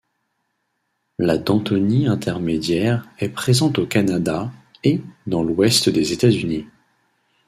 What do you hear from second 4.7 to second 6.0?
et dans l’ouest